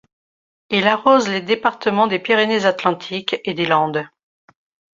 [0.71, 4.07] Il arrose les départements des Pyrénées-Atlantiques et des Landes.